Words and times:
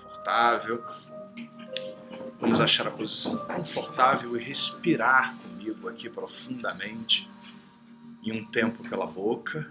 confortável. 0.00 0.84
Vamos 2.40 2.60
achar 2.60 2.88
a 2.88 2.90
posição 2.90 3.36
confortável 3.46 4.36
e 4.36 4.42
respirar 4.42 5.36
comigo 5.38 5.88
aqui 5.88 6.08
profundamente 6.08 7.28
em 8.22 8.32
um 8.32 8.44
tempo 8.44 8.88
pela 8.88 9.06
boca, 9.06 9.70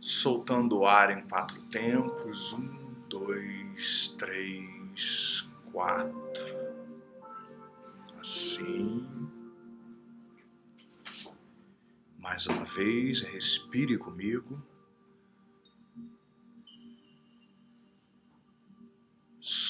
soltando 0.00 0.78
o 0.78 0.86
ar 0.86 1.10
em 1.10 1.22
quatro 1.22 1.60
tempos. 1.62 2.52
Um, 2.52 2.84
dois, 3.08 4.08
três, 4.18 5.48
quatro. 5.70 6.64
Assim. 8.18 9.06
Mais 12.18 12.46
uma 12.46 12.64
vez, 12.64 13.20
respire 13.22 13.98
comigo. 13.98 14.60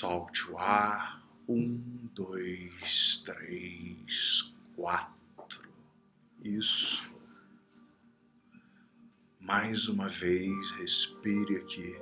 Solte 0.05 0.51
o 0.51 0.59
ar. 0.59 1.25
Um, 1.49 2.11
dois, 2.13 3.23
três, 3.25 4.53
quatro. 4.77 5.73
Isso. 6.43 7.11
Mais 9.41 9.89
uma 9.89 10.07
vez, 10.07 10.73
respire 10.73 11.57
aqui. 11.57 11.99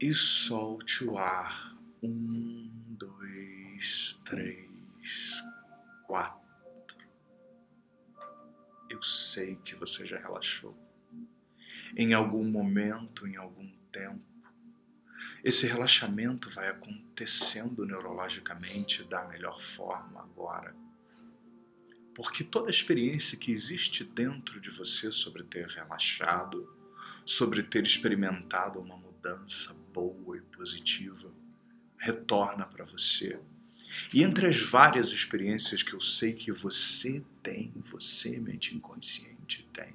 E 0.00 0.14
solte 0.14 1.04
o 1.04 1.18
ar. 1.18 1.76
Um, 2.00 2.70
dois, 2.90 4.20
três, 4.24 5.42
quatro. 6.06 7.08
Eu 8.88 9.02
sei 9.02 9.56
que 9.56 9.74
você 9.74 10.06
já 10.06 10.16
relaxou. 10.16 10.78
Em 11.96 12.14
algum 12.14 12.44
momento, 12.48 13.26
em 13.26 13.34
algum 13.34 13.68
tempo, 13.96 14.20
esse 15.42 15.66
relaxamento 15.66 16.50
vai 16.50 16.68
acontecendo 16.68 17.86
neurologicamente 17.86 19.04
da 19.04 19.24
melhor 19.24 19.60
forma 19.60 20.20
agora. 20.20 20.74
Porque 22.14 22.42
toda 22.42 22.68
a 22.68 22.70
experiência 22.70 23.38
que 23.38 23.52
existe 23.52 24.04
dentro 24.04 24.60
de 24.60 24.70
você 24.70 25.12
sobre 25.12 25.42
ter 25.44 25.66
relaxado, 25.68 26.68
sobre 27.24 27.62
ter 27.62 27.84
experimentado 27.84 28.80
uma 28.80 28.96
mudança 28.96 29.74
boa 29.92 30.36
e 30.36 30.40
positiva, 30.40 31.30
retorna 31.96 32.64
para 32.64 32.84
você. 32.84 33.38
E 34.12 34.22
entre 34.22 34.46
as 34.46 34.60
várias 34.60 35.10
experiências 35.10 35.82
que 35.82 35.92
eu 35.92 36.00
sei 36.00 36.32
que 36.32 36.50
você 36.52 37.24
tem, 37.42 37.72
você, 37.76 38.38
mente 38.38 38.74
inconsciente, 38.74 39.68
tem, 39.72 39.94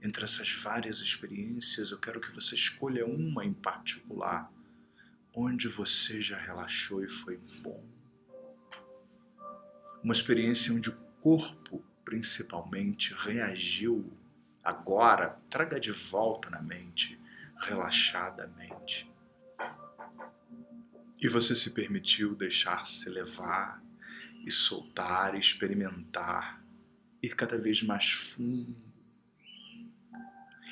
entre 0.00 0.24
essas 0.24 0.52
várias 0.52 1.00
experiências, 1.00 1.90
eu 1.90 1.98
quero 1.98 2.20
que 2.20 2.32
você 2.32 2.54
escolha 2.54 3.04
uma 3.04 3.44
em 3.44 3.52
particular, 3.52 4.50
onde 5.34 5.68
você 5.68 6.20
já 6.20 6.38
relaxou 6.38 7.02
e 7.02 7.08
foi 7.08 7.38
bom. 7.62 7.84
Uma 10.02 10.12
experiência 10.12 10.72
onde 10.72 10.90
o 10.90 10.96
corpo, 11.20 11.84
principalmente, 12.04 13.12
reagiu 13.14 14.12
agora, 14.62 15.40
traga 15.50 15.80
de 15.80 15.90
volta 15.90 16.48
na 16.48 16.62
mente, 16.62 17.20
relaxadamente. 17.60 19.10
E 21.20 21.26
você 21.26 21.56
se 21.56 21.74
permitiu 21.74 22.36
deixar-se 22.36 23.10
levar 23.10 23.82
e 24.44 24.52
soltar, 24.52 25.34
experimentar, 25.34 26.62
ir 27.20 27.34
cada 27.34 27.58
vez 27.58 27.82
mais 27.82 28.10
fundo 28.10 28.87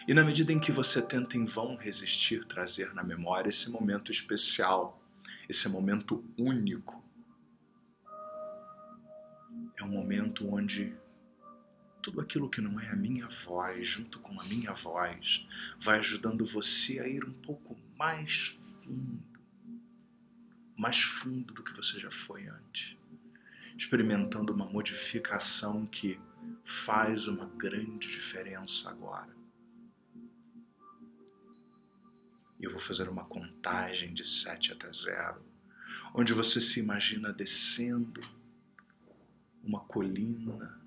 e 0.06 0.14
na 0.14 0.22
medida 0.22 0.52
em 0.52 0.60
que 0.60 0.70
você 0.70 1.02
tenta 1.02 1.36
em 1.36 1.44
vão 1.44 1.74
resistir, 1.74 2.44
trazer 2.44 2.94
na 2.94 3.02
memória 3.02 3.48
esse 3.48 3.68
momento 3.70 4.12
especial, 4.12 5.02
esse 5.48 5.68
momento 5.68 6.24
único, 6.38 7.04
é 9.76 9.82
um 9.82 9.88
momento 9.88 10.48
onde 10.48 10.94
tudo 12.00 12.20
aquilo 12.20 12.48
que 12.48 12.60
não 12.60 12.78
é 12.78 12.88
a 12.90 12.94
minha 12.94 13.26
voz, 13.26 13.88
junto 13.88 14.20
com 14.20 14.40
a 14.40 14.44
minha 14.44 14.72
voz, 14.72 15.44
vai 15.76 15.98
ajudando 15.98 16.46
você 16.46 17.00
a 17.00 17.08
ir 17.08 17.24
um 17.24 17.32
pouco 17.32 17.76
mais 17.98 18.56
fundo, 18.84 19.40
mais 20.76 21.02
fundo 21.02 21.52
do 21.52 21.64
que 21.64 21.76
você 21.76 21.98
já 21.98 22.12
foi 22.12 22.46
antes, 22.46 22.96
experimentando 23.76 24.52
uma 24.52 24.66
modificação 24.66 25.84
que 25.84 26.20
faz 26.62 27.26
uma 27.26 27.46
grande 27.46 28.08
diferença 28.08 28.88
agora. 28.88 29.35
E 32.58 32.64
eu 32.64 32.70
vou 32.70 32.80
fazer 32.80 33.08
uma 33.08 33.24
contagem 33.24 34.14
de 34.14 34.24
7 34.24 34.72
até 34.72 34.90
0, 34.92 35.44
onde 36.14 36.32
você 36.32 36.60
se 36.60 36.80
imagina 36.80 37.32
descendo 37.32 38.20
uma 39.62 39.80
colina, 39.80 40.80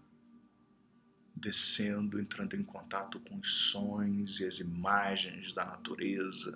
descendo, 1.36 2.20
entrando 2.20 2.56
em 2.56 2.64
contato 2.64 3.20
com 3.20 3.38
os 3.38 3.70
sons 3.70 4.40
e 4.40 4.46
as 4.46 4.60
imagens 4.60 5.54
da 5.54 5.66
natureza, 5.66 6.52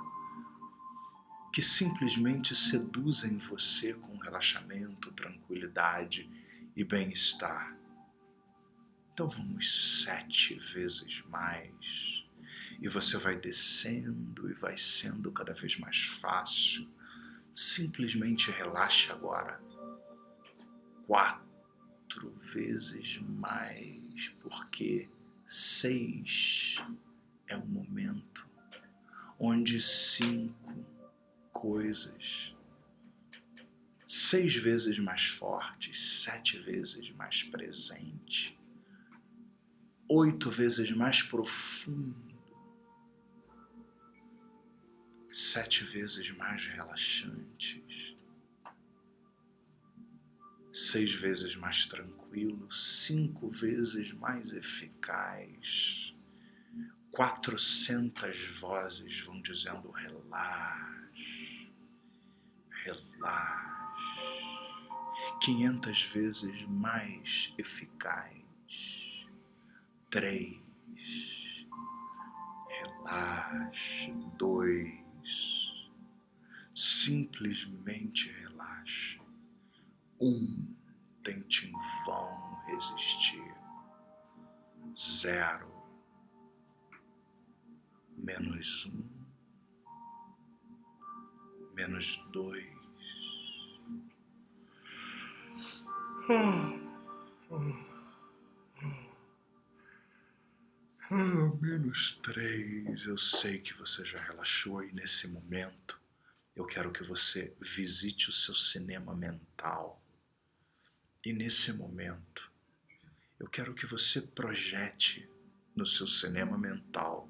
que 1.53 1.61
simplesmente 1.61 2.55
seduzem 2.55 3.37
você 3.37 3.93
com 3.93 4.17
relaxamento, 4.17 5.11
tranquilidade 5.11 6.29
e 6.75 6.83
bem-estar. 6.83 7.77
Então 9.13 9.29
vamos 9.29 10.03
sete 10.03 10.55
vezes 10.55 11.21
mais 11.29 12.22
e 12.83 12.87
você 12.89 13.17
vai 13.17 13.37
descendo 13.37 14.51
e 14.51 14.53
vai 14.53 14.77
sendo 14.77 15.31
cada 15.31 15.53
vez 15.53 15.77
mais 15.77 16.03
fácil. 16.03 16.85
Simplesmente 17.53 18.51
relaxe 18.51 19.09
agora. 19.09 19.57
Quatro 21.07 22.29
vezes 22.53 23.21
mais, 23.21 24.27
porque 24.41 25.09
seis 25.45 26.75
é 27.47 27.55
o 27.55 27.65
momento 27.65 28.45
onde 29.39 29.81
cinco 29.81 30.85
coisas 31.53 32.53
seis 34.05 34.55
vezes 34.55 34.99
mais 34.99 35.25
fortes, 35.25 36.21
sete 36.21 36.59
vezes 36.59 37.09
mais 37.11 37.43
presente, 37.43 38.59
oito 40.07 40.51
vezes 40.51 40.91
mais 40.91 41.21
profundo 41.23 42.32
sete 45.33 45.83
vezes 45.83 46.29
mais 46.37 46.63
relaxantes, 46.67 48.15
seis 50.71 51.11
vezes 51.11 51.55
mais 51.55 51.87
tranquilo, 51.87 52.71
cinco 52.71 53.49
vezes 53.49 54.11
mais 54.13 54.53
eficaz. 54.53 56.13
Quatrocentas 57.11 58.43
vozes 58.43 59.21
vão 59.21 59.41
dizendo 59.41 59.89
relaxe, 59.89 61.71
relaxe. 62.83 64.03
Quinhentas 65.41 66.03
vezes 66.03 66.61
mais 66.67 67.51
eficaz. 67.57 69.25
Três, 70.11 70.59
relaxe. 72.67 74.11
Dois, 74.37 75.02
Simplesmente 76.75 78.31
relaxe. 78.31 79.19
Um, 80.19 80.73
tente 81.23 81.67
em 81.67 81.73
vão 82.05 82.61
resistir. 82.65 83.53
Zero. 84.95 85.71
Menos 88.17 88.85
um. 88.87 89.03
Menos 91.73 92.17
dois. 92.31 92.73
Ah, 96.29 96.73
ah. 97.51 97.93
Ah, 101.11 101.42
menos 101.63 102.15
três. 102.15 103.05
Eu 103.05 103.17
sei 103.17 103.57
que 103.57 103.73
você 103.73 104.05
já 104.05 104.21
relaxou 104.21 104.83
e 104.83 104.91
nesse 104.91 105.29
momento 105.29 105.97
eu 106.53 106.65
quero 106.65 106.91
que 106.91 107.03
você 107.03 107.55
visite 107.61 108.29
o 108.29 108.33
seu 108.33 108.53
cinema 108.53 109.15
mental. 109.15 110.03
E 111.23 111.31
nesse 111.31 111.71
momento 111.71 112.51
eu 113.39 113.47
quero 113.47 113.73
que 113.73 113.85
você 113.85 114.21
projete 114.21 115.27
no 115.73 115.85
seu 115.85 116.05
cinema 116.05 116.57
mental 116.57 117.29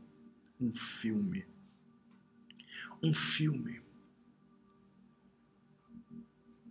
um 0.60 0.74
filme. 0.74 1.46
Um 3.04 3.14
filme 3.14 3.84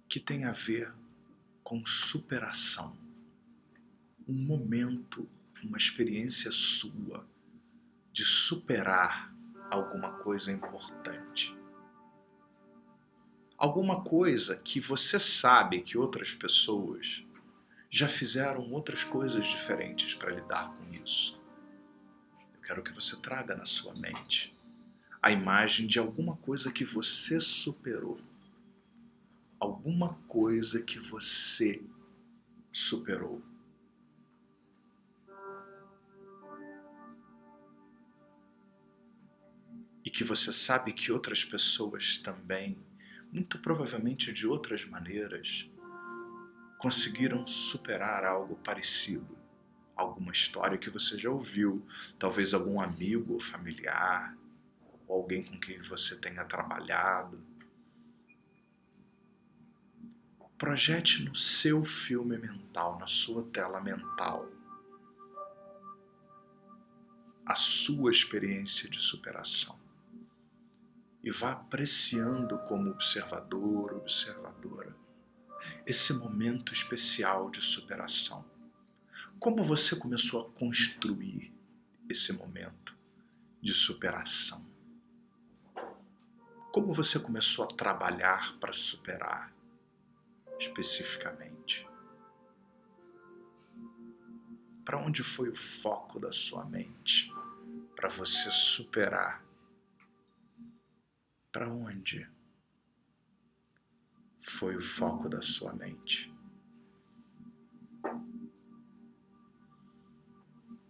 que 0.08 0.18
tem 0.18 0.46
a 0.46 0.52
ver 0.52 0.92
com 1.62 1.86
superação. 1.86 2.98
Um 4.26 4.34
momento 4.34 5.28
uma 5.62 5.78
experiência 5.78 6.50
sua 6.50 7.24
de 8.12 8.24
superar 8.24 9.34
alguma 9.70 10.12
coisa 10.18 10.52
importante. 10.52 11.56
Alguma 13.56 14.02
coisa 14.02 14.56
que 14.56 14.80
você 14.80 15.18
sabe 15.18 15.82
que 15.82 15.96
outras 15.96 16.34
pessoas 16.34 17.24
já 17.88 18.08
fizeram 18.08 18.70
outras 18.72 19.04
coisas 19.04 19.46
diferentes 19.46 20.14
para 20.14 20.32
lidar 20.32 20.74
com 20.74 20.92
isso. 20.92 21.40
Eu 22.54 22.60
quero 22.60 22.82
que 22.82 22.92
você 22.92 23.16
traga 23.20 23.54
na 23.54 23.64
sua 23.64 23.94
mente 23.94 24.54
a 25.22 25.30
imagem 25.30 25.86
de 25.86 25.98
alguma 25.98 26.36
coisa 26.38 26.72
que 26.72 26.84
você 26.84 27.40
superou. 27.40 28.18
Alguma 29.60 30.14
coisa 30.26 30.82
que 30.82 30.98
você 30.98 31.80
superou. 32.72 33.40
E 40.04 40.10
que 40.10 40.24
você 40.24 40.52
sabe 40.52 40.92
que 40.92 41.12
outras 41.12 41.44
pessoas 41.44 42.18
também, 42.18 42.76
muito 43.32 43.58
provavelmente 43.58 44.32
de 44.32 44.46
outras 44.46 44.84
maneiras, 44.84 45.70
conseguiram 46.78 47.46
superar 47.46 48.24
algo 48.24 48.56
parecido. 48.56 49.38
Alguma 49.94 50.32
história 50.32 50.76
que 50.76 50.90
você 50.90 51.16
já 51.16 51.30
ouviu, 51.30 51.86
talvez 52.18 52.52
algum 52.52 52.80
amigo 52.80 53.34
ou 53.34 53.40
familiar, 53.40 54.36
ou 55.06 55.18
alguém 55.18 55.44
com 55.44 55.60
quem 55.60 55.78
você 55.78 56.16
tenha 56.16 56.44
trabalhado. 56.44 57.40
Projete 60.58 61.24
no 61.24 61.36
seu 61.36 61.84
filme 61.84 62.36
mental, 62.36 62.98
na 62.98 63.06
sua 63.06 63.44
tela 63.44 63.80
mental, 63.80 64.48
a 67.44 67.54
sua 67.54 68.10
experiência 68.10 68.88
de 68.88 69.00
superação. 69.00 69.78
E 71.22 71.30
vá 71.30 71.52
apreciando 71.52 72.58
como 72.60 72.90
observador, 72.90 73.94
observadora, 73.94 74.94
esse 75.86 76.12
momento 76.14 76.72
especial 76.72 77.50
de 77.50 77.60
superação. 77.60 78.44
Como 79.38 79.62
você 79.62 79.94
começou 79.96 80.40
a 80.40 80.58
construir 80.58 81.52
esse 82.08 82.32
momento 82.32 82.96
de 83.60 83.72
superação? 83.72 84.64
Como 86.72 86.92
você 86.92 87.18
começou 87.18 87.64
a 87.66 87.68
trabalhar 87.68 88.56
para 88.58 88.72
superar 88.72 89.52
especificamente? 90.58 91.86
Para 94.84 94.98
onde 94.98 95.22
foi 95.22 95.48
o 95.48 95.54
foco 95.54 96.18
da 96.18 96.32
sua 96.32 96.64
mente 96.64 97.32
para 97.94 98.08
você 98.08 98.50
superar? 98.50 99.41
Para 101.52 101.68
onde 101.68 102.26
foi 104.40 104.74
o 104.74 104.82
foco 104.82 105.28
da 105.28 105.42
sua 105.42 105.72
mente? 105.74 106.34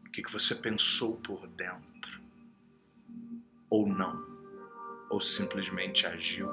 O 0.07 0.11
que, 0.13 0.23
que 0.23 0.33
você 0.33 0.55
pensou 0.55 1.21
por 1.21 1.47
dentro? 1.49 2.23
Ou 3.69 3.89
não? 3.89 4.33
ou 5.13 5.21
simplesmente 5.21 6.07
agiu, 6.07 6.49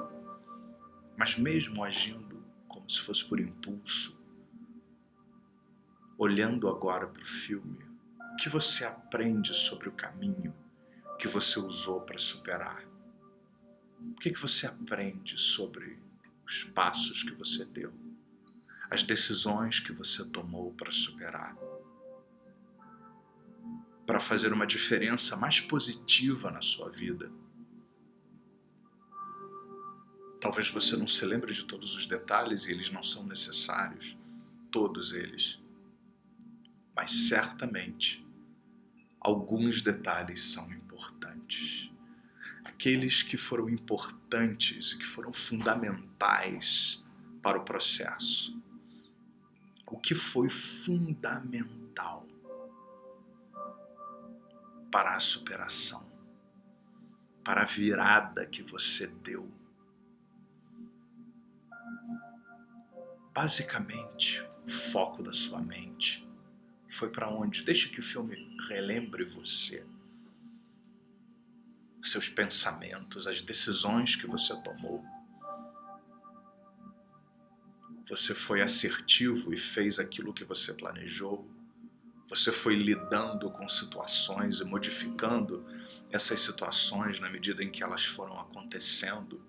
mas 1.16 1.38
mesmo 1.38 1.82
agindo 1.82 2.44
como 2.68 2.88
se 2.90 3.00
fosse 3.00 3.24
por 3.24 3.40
impulso, 3.40 4.20
olhando 6.18 6.68
agora 6.68 7.06
para 7.06 7.22
o 7.22 7.26
filme, 7.26 7.82
o 8.34 8.36
que 8.36 8.50
você 8.50 8.84
aprende 8.84 9.54
sobre 9.54 9.88
o 9.88 9.92
caminho 9.92 10.54
que 11.18 11.26
você 11.26 11.58
usou 11.58 12.02
para 12.02 12.18
superar? 12.18 12.89
O 14.00 14.14
que, 14.20 14.30
que 14.30 14.40
você 14.40 14.66
aprende 14.66 15.38
sobre 15.38 15.98
os 16.46 16.64
passos 16.64 17.22
que 17.22 17.32
você 17.32 17.64
deu, 17.64 17.92
as 18.90 19.02
decisões 19.02 19.80
que 19.80 19.92
você 19.92 20.24
tomou 20.24 20.72
para 20.74 20.90
superar? 20.90 21.56
Para 24.06 24.20
fazer 24.20 24.52
uma 24.52 24.66
diferença 24.66 25.36
mais 25.36 25.60
positiva 25.60 26.50
na 26.50 26.60
sua 26.60 26.90
vida 26.90 27.30
Talvez 30.40 30.70
você 30.70 30.96
não 30.96 31.06
se 31.06 31.24
lembre 31.26 31.52
de 31.52 31.64
todos 31.64 31.94
os 31.94 32.06
detalhes 32.06 32.66
e 32.66 32.72
eles 32.72 32.90
não 32.90 33.02
são 33.02 33.26
necessários, 33.26 34.16
todos 34.70 35.12
eles. 35.12 35.60
Mas 36.96 37.28
certamente 37.28 38.26
alguns 39.20 39.82
detalhes 39.82 40.42
são 40.42 40.72
importantes. 40.72 41.89
Aqueles 42.80 43.22
que 43.22 43.36
foram 43.36 43.68
importantes 43.68 44.92
e 44.92 44.98
que 44.98 45.04
foram 45.04 45.34
fundamentais 45.34 47.04
para 47.42 47.58
o 47.58 47.62
processo. 47.62 48.58
O 49.86 49.98
que 49.98 50.14
foi 50.14 50.48
fundamental 50.48 52.26
para 54.90 55.14
a 55.14 55.20
superação, 55.20 56.10
para 57.44 57.64
a 57.64 57.66
virada 57.66 58.46
que 58.46 58.62
você 58.62 59.06
deu 59.06 59.46
basicamente, 63.34 64.42
o 64.66 64.70
foco 64.70 65.22
da 65.22 65.34
sua 65.34 65.60
mente 65.60 66.26
foi 66.88 67.10
para 67.10 67.28
onde? 67.28 67.62
Deixe 67.62 67.90
que 67.90 68.00
o 68.00 68.02
filme 68.02 68.56
relembre 68.70 69.22
você. 69.24 69.84
Seus 72.02 72.28
pensamentos, 72.28 73.26
as 73.26 73.40
decisões 73.40 74.16
que 74.16 74.26
você 74.26 74.56
tomou. 74.62 75.04
Você 78.08 78.34
foi 78.34 78.60
assertivo 78.62 79.52
e 79.52 79.56
fez 79.56 79.98
aquilo 79.98 80.32
que 80.32 80.44
você 80.44 80.74
planejou. 80.74 81.48
Você 82.28 82.50
foi 82.50 82.74
lidando 82.74 83.50
com 83.50 83.68
situações 83.68 84.60
e 84.60 84.64
modificando 84.64 85.64
essas 86.10 86.40
situações 86.40 87.20
na 87.20 87.30
medida 87.30 87.62
em 87.62 87.70
que 87.70 87.82
elas 87.82 88.04
foram 88.04 88.38
acontecendo. 88.40 89.40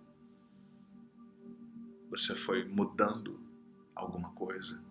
Você 2.09 2.35
foi 2.35 2.63
mudando 2.65 3.39
alguma 3.95 4.31
coisa. 4.31 4.83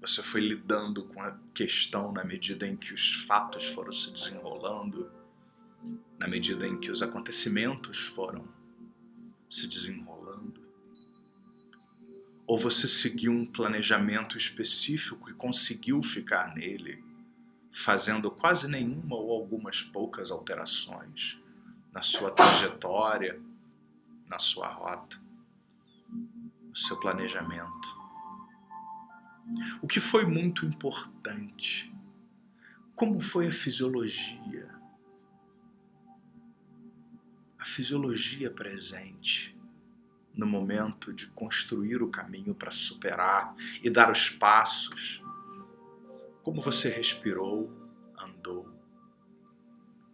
Você 0.00 0.22
foi 0.22 0.40
lidando 0.40 1.04
com 1.04 1.22
a 1.22 1.36
questão 1.54 2.12
na 2.12 2.24
medida 2.24 2.66
em 2.66 2.76
que 2.76 2.92
os 2.92 3.14
fatos 3.24 3.64
foram 3.64 3.92
se 3.92 4.10
desenrolando, 4.12 5.10
na 6.18 6.28
medida 6.28 6.66
em 6.66 6.78
que 6.78 6.90
os 6.90 7.02
acontecimentos 7.02 7.98
foram 7.98 8.46
se 9.48 9.66
desenrolando. 9.66 10.62
Ou 12.46 12.58
você 12.58 12.86
seguiu 12.86 13.32
um 13.32 13.46
planejamento 13.46 14.36
específico 14.36 15.30
e 15.30 15.34
conseguiu 15.34 16.02
ficar 16.02 16.54
nele, 16.54 17.02
fazendo 17.72 18.30
quase 18.30 18.68
nenhuma 18.68 19.16
ou 19.16 19.32
algumas 19.32 19.82
poucas 19.82 20.30
alterações 20.30 21.38
na 21.92 22.02
sua 22.02 22.30
trajetória, 22.30 23.40
na 24.28 24.38
sua 24.38 24.68
rota 24.68 25.24
o 26.74 26.76
seu 26.76 26.98
planejamento. 26.98 27.96
O 29.80 29.86
que 29.86 30.00
foi 30.00 30.26
muito 30.26 30.66
importante? 30.66 31.94
Como 32.96 33.20
foi 33.20 33.46
a 33.46 33.52
fisiologia? 33.52 34.73
A 37.64 37.66
fisiologia 37.66 38.50
presente 38.50 39.58
no 40.34 40.46
momento 40.46 41.14
de 41.14 41.28
construir 41.28 42.02
o 42.02 42.10
caminho 42.10 42.54
para 42.54 42.70
superar 42.70 43.54
e 43.82 43.88
dar 43.88 44.12
os 44.12 44.28
passos. 44.28 45.22
Como 46.42 46.60
você 46.60 46.90
respirou, 46.90 47.72
andou, 48.18 48.70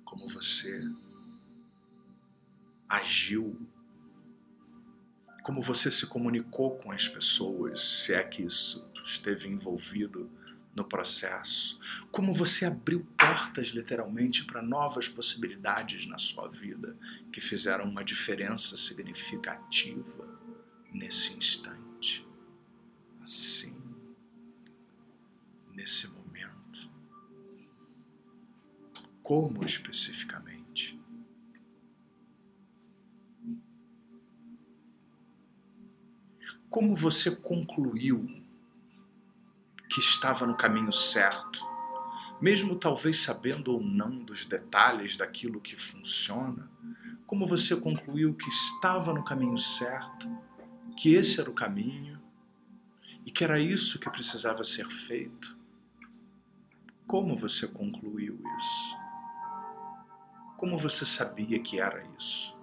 como 0.05 0.29
você 0.29 0.81
agiu 2.89 3.59
como 5.43 5.61
você 5.61 5.91
se 5.91 6.07
comunicou 6.07 6.79
com 6.79 6.93
as 6.93 7.09
pessoas, 7.09 7.81
se 7.81 8.15
é 8.15 8.23
que 8.23 8.43
isso 8.43 8.89
esteve 9.05 9.49
envolvido 9.49 10.31
no 10.81 10.85
processo, 10.85 11.79
como 12.11 12.33
você 12.33 12.65
abriu 12.65 13.07
portas 13.19 13.69
literalmente 13.69 14.45
para 14.45 14.63
novas 14.63 15.07
possibilidades 15.07 16.07
na 16.07 16.17
sua 16.17 16.49
vida 16.49 16.97
que 17.31 17.41
fizeram 17.41 17.85
uma 17.85 18.03
diferença 18.03 18.79
significativa 18.79 20.27
nesse 20.91 21.35
instante, 21.35 22.27
assim, 23.21 23.77
nesse 25.75 26.09
momento. 26.09 26.91
Como 29.23 29.65
especificamente? 29.65 30.51
como 36.71 36.95
você 36.95 37.35
concluiu 37.35 38.40
que 39.91 40.01
estava 40.01 40.47
no 40.47 40.57
caminho 40.57 40.93
certo 40.93 41.71
mesmo 42.41 42.75
talvez 42.75 43.19
sabendo 43.19 43.73
ou 43.73 43.83
não 43.83 44.25
dos 44.25 44.47
detalhes 44.47 45.17
daquilo 45.17 45.61
que 45.61 45.77
funciona, 45.77 46.71
como 47.27 47.47
você 47.47 47.77
concluiu 47.77 48.35
que 48.35 48.49
estava 48.49 49.13
no 49.13 49.23
caminho 49.23 49.59
certo, 49.59 50.29
que 50.97 51.15
esse 51.15 51.41
era 51.41 51.51
o 51.51 51.55
caminho 51.55 52.21
e 53.27 53.31
que 53.31 53.45
era 53.45 53.61
isso 53.61 53.99
que 53.99 54.09
precisava 54.09 54.65
ser 54.65 54.89
feito? 54.89 55.57
Como 57.07 57.37
você 57.37 57.69
concluiu 57.69 58.41
isso? 58.59 58.97
Como 60.57 60.79
você 60.79 61.05
sabia 61.05 61.61
que 61.61 61.79
era 61.79 62.03
isso? 62.19 62.57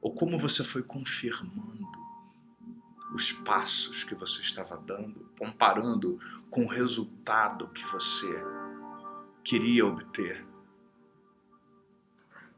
Ou 0.00 0.12
como 0.12 0.38
você 0.38 0.62
foi 0.62 0.82
confirmando 0.82 1.95
os 3.14 3.32
passos 3.32 4.04
que 4.04 4.14
você 4.14 4.42
estava 4.42 4.76
dando, 4.76 5.30
comparando 5.38 6.18
com 6.50 6.64
o 6.64 6.68
resultado 6.68 7.68
que 7.68 7.84
você 7.84 8.28
queria 9.44 9.86
obter? 9.86 10.46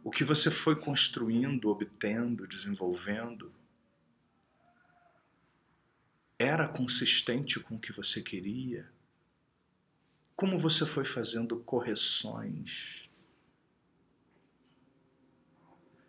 O 0.03 0.11
que 0.11 0.25
você 0.25 0.51
foi 0.51 0.77
construindo, 0.77 1.69
obtendo, 1.69 2.47
desenvolvendo, 2.47 3.53
era 6.39 6.69
consistente 6.69 7.59
com 7.61 7.75
o 7.75 7.81
que 7.81 7.93
você 7.93 8.23
queria? 8.23 8.89
Como 10.37 10.59
você 10.59 10.87
foi 10.87 11.05
fazendo 11.05 11.59
correções 11.59 13.11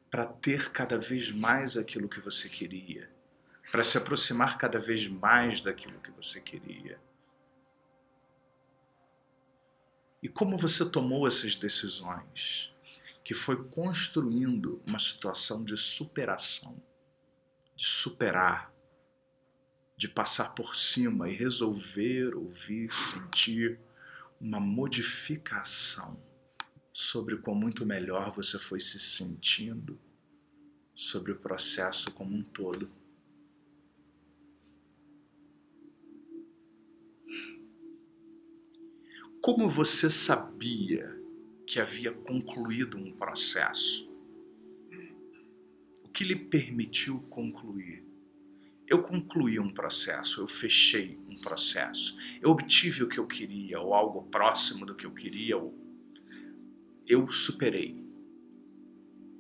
para 0.10 0.26
ter 0.26 0.72
cada 0.72 0.98
vez 1.00 1.32
mais 1.32 1.76
aquilo 1.76 2.08
que 2.08 2.20
você 2.20 2.48
queria? 2.48 3.19
Para 3.72 3.84
se 3.84 3.98
aproximar 3.98 4.58
cada 4.58 4.80
vez 4.80 5.08
mais 5.08 5.62
daquilo 5.62 6.00
que 6.00 6.12
você 6.12 6.42
queria? 6.42 7.00
E 10.22 10.28
como 10.28 10.58
você 10.58 10.90
tomou 10.90 11.28
essas 11.28 11.56
decisões? 11.56 12.74
que 13.30 13.34
foi 13.36 13.64
construindo 13.66 14.82
uma 14.88 14.98
situação 14.98 15.64
de 15.64 15.78
superação, 15.78 16.82
de 17.76 17.86
superar, 17.86 18.74
de 19.96 20.08
passar 20.08 20.56
por 20.56 20.76
cima 20.76 21.30
e 21.30 21.36
resolver, 21.36 22.34
ouvir, 22.34 22.92
sentir 22.92 23.80
uma 24.42 24.60
modificação 24.60 26.20
sobre 26.92 27.38
quão 27.38 27.56
muito 27.56 27.86
melhor 27.86 28.32
você 28.32 28.58
foi 28.58 28.80
se 28.80 29.00
sentindo 29.00 30.02
sobre 30.96 31.32
o 31.32 31.38
processo 31.38 32.12
como 32.12 32.36
um 32.36 32.42
todo. 32.42 32.90
Como 39.52 39.68
você 39.68 40.12
sabia 40.12 41.20
que 41.66 41.80
havia 41.80 42.12
concluído 42.12 43.00
um 43.00 43.12
processo. 43.12 44.08
O 46.04 46.10
que 46.10 46.24
lhe 46.24 46.36
permitiu 46.36 47.20
concluir? 47.32 48.06
Eu 48.86 49.02
concluí 49.02 49.60
um 49.60 49.68
processo, 49.68 50.42
eu 50.42 50.48
fechei 50.48 51.20
um 51.28 51.36
processo, 51.42 52.16
eu 52.40 52.52
obtive 52.52 53.02
o 53.02 53.10
que 53.10 53.20
eu 53.20 53.26
queria, 53.26 53.80
ou 53.80 53.96
algo 53.96 54.22
próximo 54.30 54.86
do 54.86 54.94
que 54.94 55.08
eu 55.08 55.16
queria, 55.16 55.58
ou 55.58 55.74
eu 57.08 57.32
superei 57.32 58.06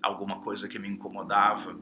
alguma 0.01 0.42
coisa 0.42 0.68
que 0.68 0.80
me 0.80 0.88
incomodava. 0.88 1.80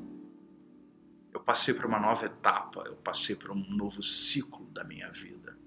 Eu 1.32 1.40
passei 1.40 1.74
por 1.74 1.86
uma 1.86 1.98
nova 1.98 2.26
etapa, 2.26 2.84
eu 2.88 2.98
passei 2.98 3.38
por 3.38 3.52
um 3.52 3.70
novo 3.70 4.04
ciclo 4.04 4.66
da 4.72 4.84
minha 4.84 5.10
vida. 5.12 5.58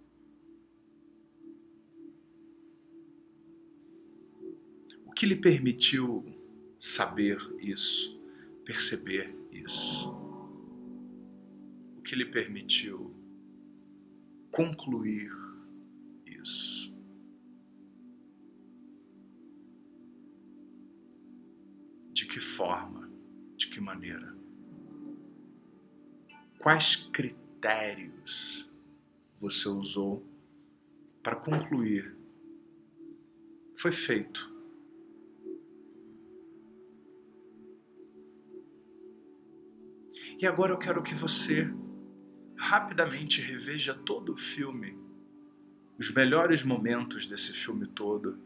Que 5.21 5.27
lhe 5.27 5.37
permitiu 5.37 6.25
saber 6.79 7.39
isso, 7.61 8.19
perceber 8.65 9.37
isso? 9.53 10.09
O 11.99 12.01
que 12.01 12.17
lhe 12.17 12.25
permitiu 12.25 13.15
concluir 14.51 15.31
isso? 16.25 16.91
De 22.15 22.25
que 22.25 22.41
forma? 22.41 23.13
De 23.59 23.69
que 23.69 23.79
maneira? 23.79 24.35
Quais 26.59 26.97
critérios 26.97 28.67
você 29.39 29.69
usou 29.69 30.27
para 31.23 31.37
concluir? 31.37 32.17
Foi 33.77 33.93
feito 33.93 34.50
E 40.41 40.47
agora 40.47 40.73
eu 40.73 40.79
quero 40.79 41.03
que 41.03 41.15
você 41.15 41.71
rapidamente 42.57 43.43
reveja 43.43 43.93
todo 43.93 44.33
o 44.33 44.37
filme, 44.39 44.97
os 45.99 46.11
melhores 46.11 46.63
momentos 46.63 47.27
desse 47.27 47.53
filme 47.53 47.87
todo, 47.87 48.41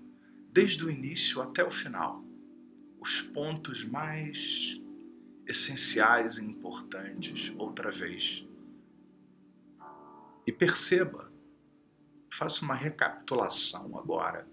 desde 0.50 0.84
o 0.84 0.90
início 0.90 1.40
até 1.40 1.62
o 1.62 1.70
final, 1.70 2.20
os 2.98 3.20
pontos 3.20 3.84
mais 3.84 4.82
essenciais 5.46 6.38
e 6.38 6.44
importantes 6.44 7.54
outra 7.56 7.92
vez. 7.92 8.44
E 10.44 10.50
perceba, 10.50 11.32
faça 12.28 12.64
uma 12.64 12.74
recapitulação 12.74 13.96
agora 13.96 14.48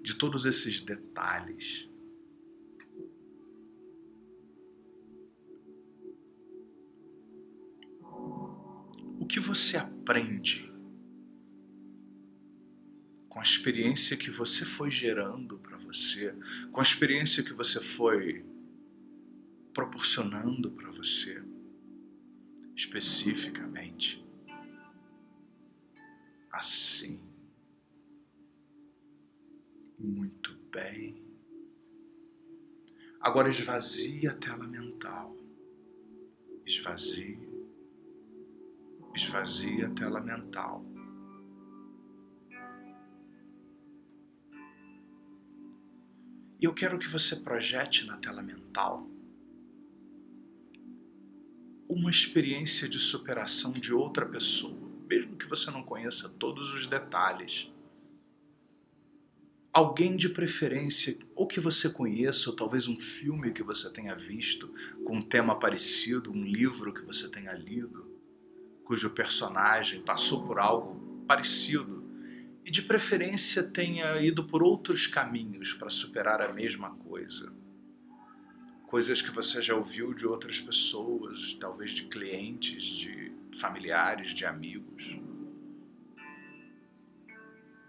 de 0.00 0.14
todos 0.14 0.46
esses 0.46 0.80
detalhes 0.80 1.86
que 9.28 9.38
você 9.38 9.76
aprende 9.76 10.72
com 13.28 13.38
a 13.38 13.42
experiência 13.42 14.16
que 14.16 14.30
você 14.30 14.64
foi 14.64 14.90
gerando 14.90 15.58
para 15.58 15.76
você, 15.76 16.34
com 16.72 16.80
a 16.80 16.82
experiência 16.82 17.42
que 17.42 17.52
você 17.52 17.80
foi 17.80 18.44
proporcionando 19.74 20.70
para 20.70 20.90
você, 20.90 21.40
especificamente. 22.74 24.24
Assim. 26.50 27.20
Muito 29.98 30.54
bem. 30.72 31.22
Agora 33.20 33.48
esvazie 33.48 34.26
a 34.26 34.34
tela 34.34 34.66
mental. 34.66 35.36
Esvazie 36.64 37.47
esvazie 39.14 39.84
a 39.84 39.90
tela 39.90 40.20
mental. 40.20 40.84
E 46.60 46.64
eu 46.64 46.74
quero 46.74 46.98
que 46.98 47.06
você 47.06 47.36
projete 47.36 48.06
na 48.06 48.16
tela 48.16 48.42
mental 48.42 49.08
uma 51.88 52.10
experiência 52.10 52.88
de 52.88 52.98
superação 52.98 53.72
de 53.72 53.94
outra 53.94 54.26
pessoa, 54.26 54.76
mesmo 55.08 55.36
que 55.36 55.46
você 55.46 55.70
não 55.70 55.82
conheça 55.82 56.28
todos 56.28 56.72
os 56.72 56.86
detalhes. 56.86 57.72
Alguém 59.72 60.16
de 60.16 60.28
preferência, 60.28 61.16
ou 61.34 61.46
que 61.46 61.60
você 61.60 61.88
conheça, 61.88 62.50
ou 62.50 62.56
talvez 62.56 62.88
um 62.88 62.98
filme 62.98 63.52
que 63.52 63.62
você 63.62 63.90
tenha 63.90 64.14
visto 64.14 64.68
com 65.04 65.18
um 65.18 65.22
tema 65.22 65.58
parecido, 65.58 66.32
um 66.32 66.44
livro 66.44 66.92
que 66.92 67.02
você 67.02 67.28
tenha 67.28 67.52
lido 67.52 68.07
cujo 68.88 69.10
personagem 69.10 70.00
passou 70.00 70.46
por 70.46 70.58
algo 70.58 71.22
parecido 71.26 72.10
e 72.64 72.70
de 72.70 72.80
preferência 72.80 73.62
tenha 73.62 74.18
ido 74.18 74.42
por 74.42 74.62
outros 74.62 75.06
caminhos 75.06 75.74
para 75.74 75.90
superar 75.90 76.40
a 76.40 76.54
mesma 76.54 76.92
coisa. 76.92 77.52
Coisas 78.86 79.20
que 79.20 79.30
você 79.30 79.60
já 79.60 79.74
ouviu 79.74 80.14
de 80.14 80.26
outras 80.26 80.58
pessoas, 80.58 81.52
talvez 81.60 81.90
de 81.90 82.04
clientes, 82.04 82.82
de 82.84 83.30
familiares, 83.60 84.32
de 84.32 84.46
amigos. 84.46 85.20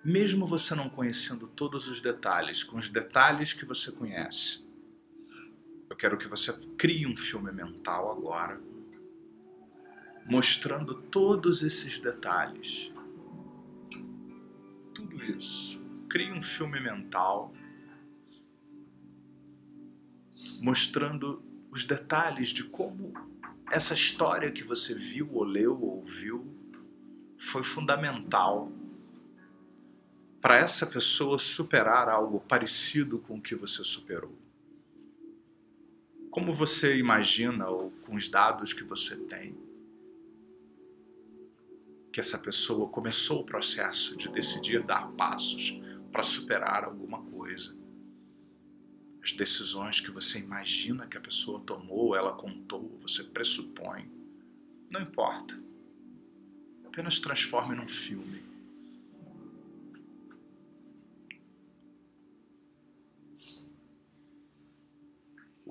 Mesmo 0.03 0.45
você 0.45 0.75
não 0.75 0.89
conhecendo 0.89 1.47
todos 1.47 1.87
os 1.87 2.01
detalhes, 2.01 2.61
com 2.61 2.77
os 2.77 2.89
detalhes 2.89 3.53
que 3.53 3.63
você 3.63 3.89
conhece, 3.93 4.67
eu 5.89 5.95
quero 5.95 6.17
que 6.17 6.27
você 6.27 6.51
crie 6.77 7.07
um 7.07 7.15
filme 7.15 7.53
mental 7.53 8.11
agora 8.11 8.67
mostrando 10.25 10.95
todos 10.95 11.63
esses 11.63 11.99
detalhes. 11.99 12.91
Tudo 14.93 15.23
isso. 15.23 15.79
Crie 16.07 16.31
um 16.31 16.41
filme 16.41 16.79
mental 16.79 17.53
mostrando 20.61 21.41
os 21.71 21.85
detalhes 21.85 22.49
de 22.49 22.63
como 22.63 23.13
essa 23.71 23.93
história 23.93 24.51
que 24.51 24.63
você 24.63 24.95
viu, 24.95 25.29
ou 25.33 25.43
leu, 25.43 25.79
ou 25.79 25.97
ouviu, 25.97 26.47
foi 27.37 27.63
fundamental 27.63 28.71
para 30.41 30.57
essa 30.57 30.87
pessoa 30.87 31.37
superar 31.37 32.09
algo 32.09 32.39
parecido 32.39 33.19
com 33.19 33.37
o 33.37 33.41
que 33.41 33.55
você 33.55 33.83
superou? 33.83 34.35
Como 36.31 36.51
você 36.51 36.97
imagina, 36.97 37.67
ou 37.67 37.91
com 38.05 38.15
os 38.15 38.29
dados 38.29 38.73
que 38.73 38.83
você 38.83 39.17
tem, 39.25 39.55
que 42.19 42.21
essa 42.21 42.37
pessoa 42.37 42.89
começou 42.89 43.39
o 43.39 43.45
processo 43.45 44.17
de 44.17 44.27
decidir 44.27 44.83
dar 44.83 45.07
passos 45.11 45.79
para 46.11 46.21
superar 46.21 46.83
alguma 46.83 47.21
coisa? 47.23 47.73
As 49.23 49.31
decisões 49.31 50.01
que 50.01 50.11
você 50.11 50.37
imagina 50.39 51.07
que 51.07 51.15
a 51.15 51.21
pessoa 51.21 51.61
tomou, 51.61 52.17
ela 52.17 52.33
contou, 52.33 52.99
você 53.01 53.23
pressupõe, 53.23 54.11
não 54.91 54.99
importa. 54.99 55.57
Apenas 56.85 57.21
transforme 57.21 57.73
num 57.73 57.87
filme 57.87 58.43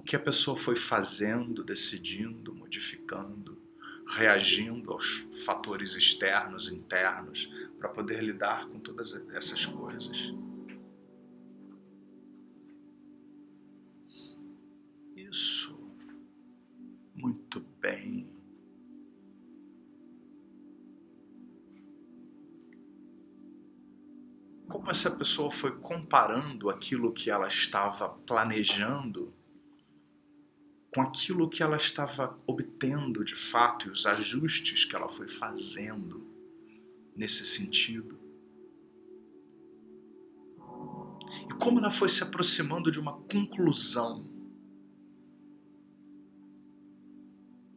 que 0.09 0.17
a 0.17 0.19
pessoa 0.19 0.57
foi 0.57 0.75
fazendo, 0.75 1.63
decidindo, 1.63 2.55
modificando, 2.55 3.58
reagindo 4.09 4.93
aos 4.93 5.27
fatores 5.45 5.95
externos, 5.95 6.69
internos, 6.71 7.47
para 7.79 7.89
poder 7.89 8.23
lidar 8.23 8.67
com 8.67 8.81
todas 8.81 9.15
essas 9.33 9.67
coisas. 9.67 10.33
Isso. 15.15 15.79
Muito 17.15 17.61
bem. 17.81 18.31
Como 24.69 24.91
essa 24.91 25.11
pessoa 25.11 25.51
foi 25.51 25.79
comparando 25.79 26.71
aquilo 26.71 27.13
que 27.13 27.31
ela 27.31 27.49
estava 27.49 28.09
planejando 28.09 29.38
com 30.93 31.03
aquilo 31.03 31.49
que 31.49 31.63
ela 31.63 31.77
estava 31.77 32.39
obtendo 32.47 33.25
de 33.25 33.35
fato 33.35 33.89
e 33.89 33.91
os 33.91 34.07
ajustes 34.07 34.85
que 34.85 34.97
ela 34.97 35.09
foi 35.09 35.29
fazendo 35.29 36.27
nesse 37.15 37.45
sentido. 37.45 38.19
E 41.49 41.55
como 41.55 41.79
ela 41.79 41.91
foi 41.91 42.09
se 42.09 42.23
aproximando 42.23 42.91
de 42.91 42.99
uma 42.99 43.13
conclusão 43.13 44.25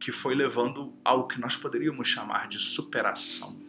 que 0.00 0.10
foi 0.10 0.34
levando 0.34 0.96
ao 1.04 1.28
que 1.28 1.38
nós 1.38 1.54
poderíamos 1.54 2.08
chamar 2.08 2.48
de 2.48 2.58
superação. 2.58 3.60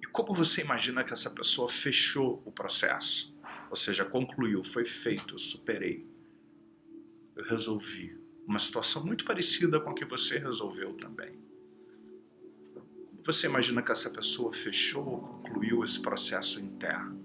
E 0.00 0.06
como 0.06 0.32
você 0.32 0.62
imagina 0.62 1.04
que 1.04 1.12
essa 1.12 1.28
pessoa 1.28 1.68
fechou 1.68 2.42
o 2.46 2.52
processo? 2.52 3.31
Ou 3.72 3.76
seja, 3.76 4.04
concluiu, 4.04 4.62
foi 4.62 4.84
feito, 4.84 5.34
eu 5.34 5.38
superei. 5.38 6.06
Eu 7.34 7.42
resolvi. 7.42 8.20
Uma 8.46 8.58
situação 8.58 9.02
muito 9.02 9.24
parecida 9.24 9.80
com 9.80 9.88
a 9.88 9.94
que 9.94 10.04
você 10.04 10.36
resolveu 10.36 10.92
também. 10.92 11.40
Você 13.24 13.46
imagina 13.46 13.80
que 13.82 13.90
essa 13.90 14.10
pessoa 14.10 14.52
fechou, 14.52 15.20
concluiu 15.20 15.82
esse 15.82 16.02
processo 16.02 16.60
interno? 16.60 17.18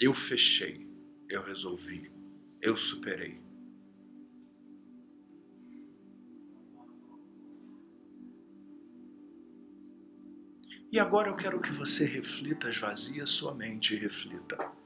Eu 0.00 0.12
fechei, 0.12 0.84
eu 1.28 1.44
resolvi, 1.44 2.10
eu 2.60 2.76
superei. 2.76 3.40
E 10.90 10.98
agora 10.98 11.28
eu 11.28 11.36
quero 11.36 11.60
que 11.60 11.70
você 11.70 12.04
reflita, 12.04 12.68
esvazie 12.68 13.20
a 13.20 13.26
sua 13.26 13.54
mente 13.54 13.94
e 13.94 13.96
reflita 13.96 14.82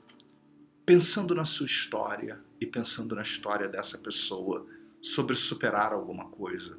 pensando 0.89 1.35
na 1.35 1.45
sua 1.45 1.67
história 1.67 2.41
e 2.59 2.65
pensando 2.65 3.15
na 3.15 3.21
história 3.21 3.69
dessa 3.69 3.99
pessoa 3.99 4.67
sobre 5.03 5.37
superar 5.37 5.93
alguma 5.93 6.31
coisa. 6.31 6.79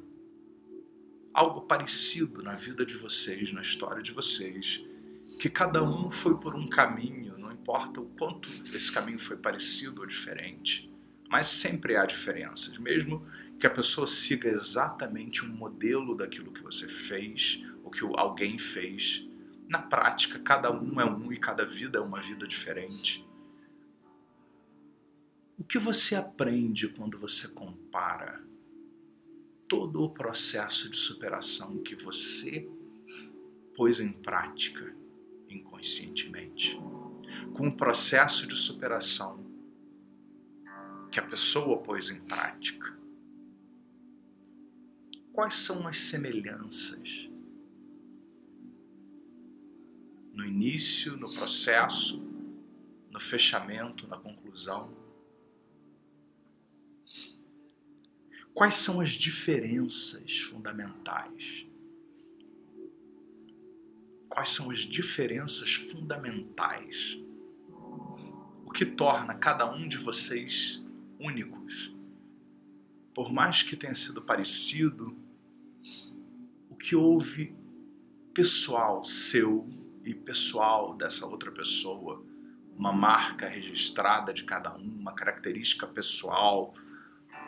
Algo 1.32 1.60
parecido 1.60 2.42
na 2.42 2.56
vida 2.56 2.84
de 2.84 2.96
vocês, 2.96 3.52
na 3.52 3.62
história 3.62 4.02
de 4.02 4.10
vocês, 4.10 4.84
que 5.38 5.48
cada 5.48 5.80
um 5.84 6.10
foi 6.10 6.36
por 6.38 6.56
um 6.56 6.68
caminho, 6.68 7.38
não 7.38 7.52
importa 7.52 8.00
o 8.00 8.06
quanto 8.18 8.48
esse 8.74 8.90
caminho 8.90 9.20
foi 9.20 9.36
parecido 9.36 10.00
ou 10.00 10.06
diferente, 10.08 10.92
mas 11.28 11.46
sempre 11.46 11.94
há 11.94 12.04
diferenças, 12.04 12.76
mesmo 12.78 13.24
que 13.60 13.66
a 13.68 13.70
pessoa 13.70 14.08
siga 14.08 14.48
exatamente 14.48 15.44
um 15.44 15.50
modelo 15.50 16.16
daquilo 16.16 16.52
que 16.52 16.64
você 16.64 16.88
fez 16.88 17.62
ou 17.84 17.92
que 17.92 18.04
alguém 18.16 18.58
fez. 18.58 19.24
Na 19.68 19.78
prática, 19.78 20.40
cada 20.40 20.68
um 20.68 21.00
é 21.00 21.04
um 21.04 21.32
e 21.32 21.36
cada 21.38 21.64
vida 21.64 22.00
é 22.00 22.02
uma 22.02 22.20
vida 22.20 22.44
diferente. 22.44 23.29
O 25.60 25.64
que 25.64 25.78
você 25.78 26.14
aprende 26.14 26.88
quando 26.88 27.18
você 27.18 27.46
compara 27.48 28.42
todo 29.68 30.02
o 30.02 30.08
processo 30.08 30.88
de 30.88 30.96
superação 30.96 31.82
que 31.82 31.94
você 31.94 32.66
pôs 33.76 34.00
em 34.00 34.10
prática 34.10 34.96
inconscientemente 35.50 36.80
com 37.52 37.68
o 37.68 37.76
processo 37.76 38.46
de 38.46 38.56
superação 38.56 39.44
que 41.12 41.20
a 41.20 41.26
pessoa 41.26 41.82
pôs 41.82 42.10
em 42.10 42.22
prática? 42.22 42.98
Quais 45.30 45.56
são 45.56 45.86
as 45.86 45.98
semelhanças 45.98 47.28
no 50.32 50.46
início, 50.46 51.18
no 51.18 51.30
processo, 51.30 52.18
no 53.10 53.20
fechamento, 53.20 54.08
na 54.08 54.16
conclusão? 54.16 54.99
Quais 58.60 58.74
são 58.74 59.00
as 59.00 59.12
diferenças 59.12 60.40
fundamentais? 60.40 61.66
Quais 64.28 64.50
são 64.50 64.70
as 64.70 64.80
diferenças 64.80 65.76
fundamentais? 65.76 67.18
O 68.62 68.70
que 68.70 68.84
torna 68.84 69.32
cada 69.32 69.64
um 69.64 69.88
de 69.88 69.96
vocês 69.96 70.84
únicos? 71.18 71.90
Por 73.14 73.32
mais 73.32 73.62
que 73.62 73.74
tenha 73.74 73.94
sido 73.94 74.20
parecido, 74.20 75.16
o 76.68 76.76
que 76.76 76.94
houve 76.94 77.56
pessoal 78.34 79.02
seu 79.06 79.66
e 80.04 80.14
pessoal 80.14 80.94
dessa 80.94 81.24
outra 81.24 81.50
pessoa, 81.50 82.22
uma 82.76 82.92
marca 82.92 83.48
registrada 83.48 84.34
de 84.34 84.44
cada 84.44 84.76
um, 84.76 84.98
uma 84.98 85.14
característica 85.14 85.86
pessoal, 85.86 86.74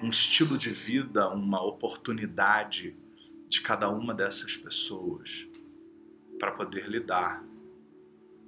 um 0.03 0.09
estilo 0.09 0.59
de 0.59 0.71
vida, 0.71 1.29
uma 1.29 1.63
oportunidade 1.63 2.97
de 3.47 3.61
cada 3.61 3.89
uma 3.89 4.13
dessas 4.13 4.57
pessoas 4.57 5.47
para 6.39 6.51
poder 6.51 6.89
lidar 6.89 7.45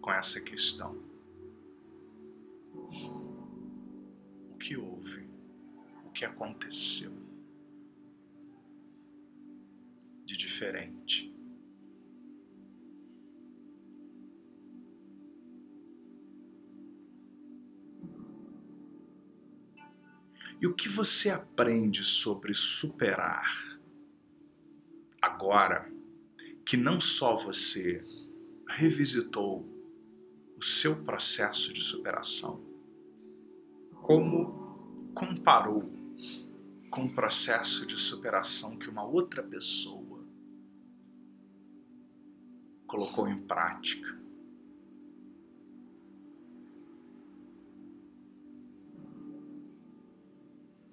com 0.01 0.11
essa 0.11 0.41
questão. 0.41 1.01
O 4.51 4.57
que 4.59 4.77
houve? 4.77 5.29
O 6.05 6.11
que 6.11 6.25
aconteceu 6.25 7.13
de 10.25 10.37
diferente? 10.37 11.34
E 20.61 20.67
o 20.67 20.75
que 20.75 20.89
você 20.89 21.31
aprende 21.31 22.05
sobre 22.05 22.55
superar 22.55 23.79
agora 25.21 25.91
que 26.65 26.77
não 26.77 27.01
só 27.01 27.37
você 27.37 28.03
revisitou 28.69 29.67
o 30.57 30.63
seu 30.63 31.03
processo 31.05 31.73
de 31.73 31.83
superação, 31.83 32.63
como 34.03 35.11
comparou 35.15 35.91
com 36.91 37.05
o 37.05 37.15
processo 37.15 37.87
de 37.87 37.99
superação 37.99 38.77
que 38.77 38.89
uma 38.89 39.05
outra 39.05 39.43
pessoa 39.43 40.25
colocou 42.87 43.29
em 43.29 43.39
prática 43.39 44.24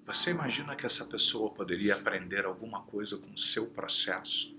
Você 0.04 0.30
imagina 0.30 0.74
que 0.74 0.84
essa 0.84 1.04
pessoa 1.04 1.50
poderia 1.50 1.94
aprender 1.94 2.44
alguma 2.44 2.82
coisa 2.82 3.16
com 3.16 3.32
o 3.32 3.38
seu 3.38 3.66
processo? 3.68 4.54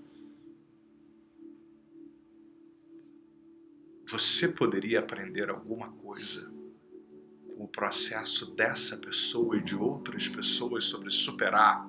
Você 4.06 4.48
poderia 4.48 5.00
aprender 5.00 5.50
alguma 5.50 5.90
coisa 5.92 6.50
com 7.56 7.64
o 7.64 7.68
processo 7.68 8.54
dessa 8.54 8.96
pessoa 8.96 9.56
e 9.56 9.62
de 9.62 9.76
outras 9.76 10.28
pessoas 10.28 10.84
sobre 10.84 11.10
superar 11.10 11.88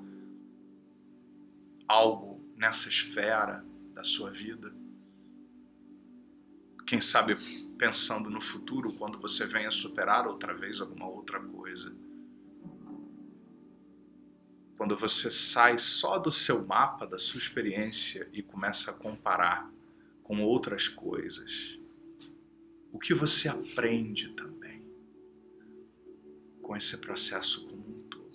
algo 1.87 2.43
nessa 2.55 2.89
esfera 2.89 3.65
da 3.93 4.03
sua 4.03 4.31
vida. 4.31 4.73
Quem 6.85 7.01
sabe 7.01 7.35
pensando 7.77 8.29
no 8.29 8.41
futuro, 8.41 8.93
quando 8.93 9.17
você 9.17 9.45
venha 9.45 9.71
superar 9.71 10.27
outra 10.27 10.53
vez 10.53 10.79
alguma 10.79 11.07
outra 11.07 11.39
coisa. 11.39 11.95
Quando 14.77 14.97
você 14.97 15.31
sai 15.31 15.77
só 15.77 16.17
do 16.17 16.31
seu 16.31 16.65
mapa, 16.65 17.07
da 17.07 17.17
sua 17.17 17.37
experiência 17.37 18.27
e 18.33 18.41
começa 18.41 18.91
a 18.91 18.93
comparar 18.93 19.71
com 20.21 20.41
outras 20.41 20.87
coisas. 20.87 21.79
O 22.91 22.99
que 22.99 23.13
você 23.13 23.47
aprende 23.47 24.29
também 24.29 24.83
com 26.61 26.75
esse 26.75 26.97
processo 26.97 27.65
como 27.67 27.87
um 27.87 28.01
todo. 28.09 28.25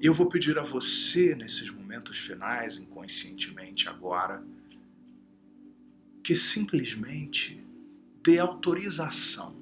E 0.00 0.06
eu 0.06 0.14
vou 0.14 0.28
pedir 0.28 0.58
a 0.58 0.62
você, 0.62 1.34
nesses 1.34 1.70
momentos 1.70 2.18
finais, 2.18 2.76
inconscientemente 2.76 3.88
agora, 3.88 4.44
que 6.22 6.34
simplesmente 6.34 7.64
dê 8.22 8.38
autorização 8.38 9.57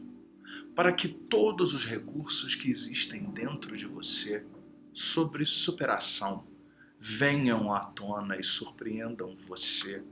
para 0.76 0.92
que 0.92 1.08
todos 1.08 1.72
os 1.72 1.86
recursos 1.86 2.54
que 2.54 2.68
existem 2.68 3.24
dentro 3.30 3.74
de 3.74 3.86
você 3.86 4.44
sobre 4.92 5.46
superação 5.46 6.46
venham 6.98 7.72
à 7.72 7.80
tona 7.80 8.36
e 8.36 8.44
surpreendam 8.44 9.34
você. 9.34 10.04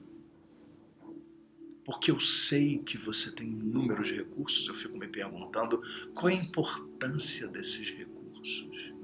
Porque 1.85 2.11
eu 2.11 2.19
sei 2.19 2.79
que 2.79 2.97
você 2.97 3.31
tem 3.31 3.47
inúmeros 3.47 4.11
recursos, 4.11 4.67
eu 4.67 4.75
fico 4.75 4.97
me 4.97 5.07
perguntando 5.07 5.83
qual 6.15 6.31
é 6.31 6.33
a 6.33 6.43
importância 6.43 7.47
desses 7.47 7.91
recursos. 7.91 8.95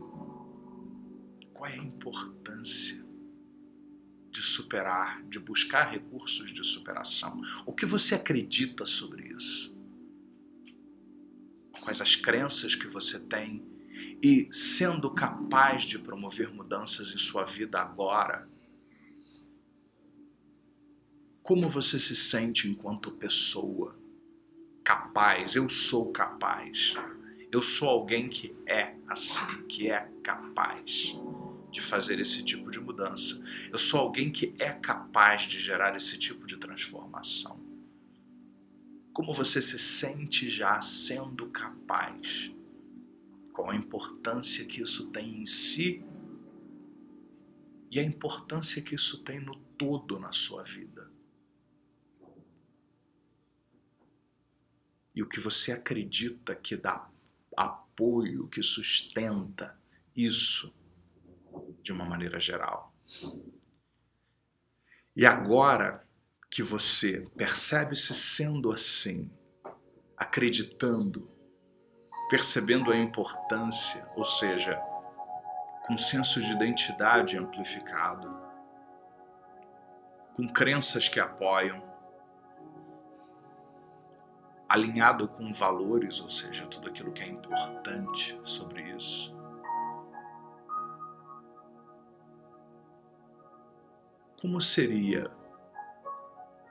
Qual 1.53 1.67
é 1.67 1.75
a 1.75 1.77
importância 1.77 3.05
de 4.31 4.41
superar, 4.41 5.23
de 5.25 5.39
buscar 5.39 5.91
recursos 5.91 6.51
de 6.55 6.65
superação? 6.65 7.43
O 7.67 7.73
que 7.75 7.85
você 7.85 8.15
acredita 8.15 8.87
sobre 8.87 9.29
isso? 9.29 9.79
Quais 11.91 12.01
as 12.01 12.15
crenças 12.15 12.77
que 12.77 12.87
você 12.87 13.19
tem 13.19 13.65
e 14.23 14.47
sendo 14.53 15.11
capaz 15.11 15.83
de 15.83 15.99
promover 15.99 16.49
mudanças 16.55 17.13
em 17.13 17.19
sua 17.19 17.43
vida 17.43 17.81
agora, 17.81 18.49
como 21.43 21.69
você 21.69 21.99
se 21.99 22.15
sente 22.15 22.71
enquanto 22.71 23.11
pessoa 23.11 23.99
capaz? 24.85 25.57
Eu 25.57 25.69
sou 25.69 26.13
capaz. 26.13 26.95
Eu 27.51 27.61
sou 27.61 27.89
alguém 27.89 28.29
que 28.29 28.55
é 28.65 28.95
assim, 29.09 29.65
que 29.69 29.91
é 29.91 30.09
capaz 30.23 31.19
de 31.73 31.81
fazer 31.81 32.21
esse 32.21 32.45
tipo 32.45 32.71
de 32.71 32.79
mudança. 32.79 33.45
Eu 33.69 33.79
sou 33.79 33.99
alguém 33.99 34.31
que 34.31 34.55
é 34.61 34.71
capaz 34.71 35.43
de 35.43 35.59
gerar 35.59 35.97
esse 35.97 36.17
tipo 36.21 36.47
de 36.47 36.57
transformação. 36.57 37.60
Como 39.13 39.33
você 39.33 39.61
se 39.61 39.79
sente 39.79 40.49
já 40.49 40.81
sendo 40.81 41.49
capaz? 41.49 42.53
qual 43.61 43.71
a 43.73 43.77
importância 43.77 44.65
que 44.65 44.81
isso 44.81 45.11
tem 45.11 45.43
em 45.43 45.45
si 45.45 46.03
e 47.91 48.01
a 48.01 48.03
importância 48.03 48.81
que 48.81 48.95
isso 48.95 49.23
tem 49.23 49.39
no 49.39 49.55
todo 49.55 50.19
na 50.19 50.33
sua 50.33 50.63
vida. 50.63 51.11
E 55.15 55.23
o 55.23 55.29
que 55.29 55.41
você 55.41 55.73
acredita 55.73 56.55
que 56.55 56.75
dá 56.75 57.11
apoio, 57.55 58.49
que 58.49 58.63
sustenta 58.63 59.79
isso 60.17 60.75
de 61.83 61.93
uma 61.93 62.07
maneira 62.07 62.41
geral. 62.41 62.95
E 65.15 65.27
agora 65.27 66.09
que 66.51 66.63
você 66.63 67.27
percebe-se 67.37 68.13
sendo 68.13 68.73
assim, 68.73 69.31
acreditando 70.17 71.31
percebendo 72.31 72.93
a 72.93 72.97
importância, 72.97 74.09
ou 74.15 74.25
seja, 74.25 74.81
com 75.85 75.99
senso 75.99 76.41
de 76.41 76.53
identidade 76.53 77.37
amplificado, 77.37 78.33
com 80.33 80.47
crenças 80.47 81.09
que 81.09 81.19
apoiam, 81.19 81.83
alinhado 84.69 85.27
com 85.27 85.53
valores, 85.53 86.21
ou 86.21 86.31
seja, 86.31 86.69
tudo 86.69 86.89
aquilo 86.89 87.11
que 87.11 87.25
é 87.25 87.27
importante 87.27 88.41
sobre 88.45 88.83
isso. 88.93 89.37
Como 94.41 94.61
seria 94.61 95.29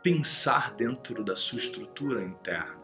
pensar 0.10 0.74
dentro 0.74 1.24
da 1.24 1.36
sua 1.36 1.60
estrutura 1.60 2.24
interna? 2.24 2.80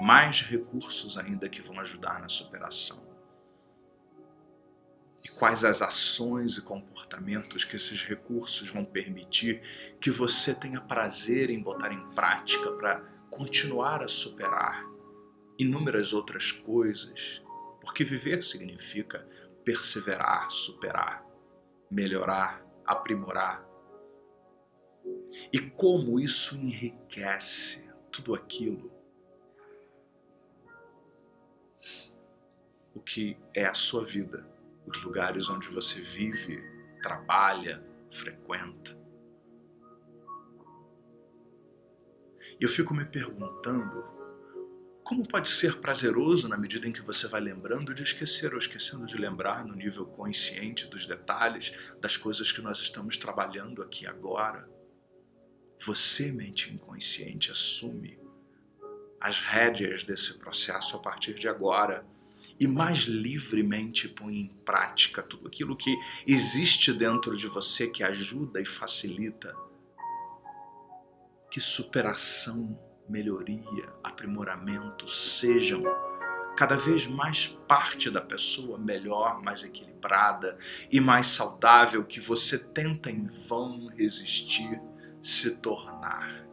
mais 0.00 0.42
recursos 0.42 1.16
ainda 1.16 1.48
que 1.48 1.62
vão 1.62 1.80
ajudar 1.80 2.20
na 2.20 2.28
superação. 2.28 3.02
E 5.24 5.28
quais 5.28 5.64
as 5.64 5.80
ações 5.82 6.56
e 6.56 6.62
comportamentos 6.62 7.64
que 7.64 7.76
esses 7.76 8.04
recursos 8.04 8.68
vão 8.68 8.84
permitir 8.84 9.62
que 10.00 10.10
você 10.10 10.54
tenha 10.54 10.80
prazer 10.80 11.50
em 11.50 11.60
botar 11.60 11.92
em 11.92 12.10
prática 12.10 12.70
para 12.72 13.00
continuar 13.30 14.02
a 14.02 14.08
superar 14.08 14.84
inúmeras 15.58 16.12
outras 16.12 16.52
coisas, 16.52 17.42
porque 17.80 18.04
viver 18.04 18.42
significa 18.42 19.26
perseverar, 19.64 20.50
superar, 20.50 21.24
melhorar, 21.90 22.62
aprimorar. 22.84 23.65
E 25.52 25.60
como 25.60 26.18
isso 26.18 26.56
enriquece 26.56 27.84
tudo 28.10 28.34
aquilo 28.34 28.96
o 32.94 33.00
que 33.00 33.36
é 33.52 33.66
a 33.66 33.74
sua 33.74 34.04
vida, 34.04 34.48
os 34.86 35.02
lugares 35.02 35.50
onde 35.50 35.68
você 35.68 36.00
vive, 36.00 36.62
trabalha, 37.02 37.84
frequenta. 38.10 38.98
E 42.58 42.64
eu 42.64 42.70
fico 42.70 42.94
me 42.94 43.04
perguntando 43.04 44.16
como 45.04 45.28
pode 45.28 45.48
ser 45.50 45.78
prazeroso 45.78 46.48
na 46.48 46.56
medida 46.56 46.88
em 46.88 46.92
que 46.92 47.02
você 47.02 47.28
vai 47.28 47.40
lembrando 47.40 47.94
de 47.94 48.02
esquecer 48.02 48.52
ou 48.52 48.58
esquecendo 48.58 49.06
de 49.06 49.16
lembrar 49.16 49.64
no 49.64 49.74
nível 49.74 50.06
consciente 50.06 50.86
dos 50.86 51.06
detalhes 51.06 51.94
das 52.00 52.16
coisas 52.16 52.50
que 52.50 52.62
nós 52.62 52.78
estamos 52.78 53.16
trabalhando 53.16 53.82
aqui 53.82 54.06
agora. 54.06 54.68
Você, 55.84 56.32
mente 56.32 56.72
inconsciente, 56.72 57.50
assume 57.50 58.18
as 59.20 59.40
rédeas 59.40 60.02
desse 60.02 60.38
processo 60.38 60.96
a 60.96 61.00
partir 61.00 61.34
de 61.34 61.48
agora 61.48 62.04
e 62.58 62.66
mais 62.66 63.00
livremente 63.00 64.08
põe 64.08 64.36
em 64.36 64.48
prática 64.64 65.22
tudo 65.22 65.46
aquilo 65.46 65.76
que 65.76 65.94
existe 66.26 66.92
dentro 66.92 67.36
de 67.36 67.46
você 67.46 67.88
que 67.88 68.02
ajuda 68.02 68.60
e 68.60 68.64
facilita. 68.64 69.54
Que 71.50 71.60
superação, 71.60 72.78
melhoria, 73.08 73.92
aprimoramento 74.02 75.08
sejam 75.08 75.82
cada 76.56 76.76
vez 76.76 77.06
mais 77.06 77.48
parte 77.68 78.10
da 78.10 78.20
pessoa 78.20 78.78
melhor, 78.78 79.42
mais 79.42 79.62
equilibrada 79.62 80.56
e 80.90 80.98
mais 81.00 81.26
saudável 81.26 82.02
que 82.02 82.18
você 82.18 82.58
tenta 82.58 83.10
em 83.10 83.26
vão 83.46 83.88
resistir 83.88 84.80
se 85.26 85.56
tornar. 85.56 86.46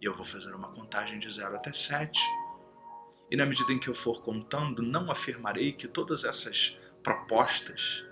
E 0.00 0.04
eu 0.04 0.14
vou 0.14 0.24
fazer 0.24 0.54
uma 0.54 0.70
contagem 0.70 1.18
de 1.18 1.28
0 1.28 1.56
até 1.56 1.72
7 1.72 2.20
e 3.28 3.36
na 3.36 3.44
medida 3.44 3.72
em 3.72 3.80
que 3.80 3.88
eu 3.88 3.94
for 3.94 4.22
contando, 4.22 4.80
não 4.80 5.10
afirmarei 5.10 5.72
que 5.72 5.88
todas 5.88 6.22
essas 6.22 6.78
propostas 7.02 8.06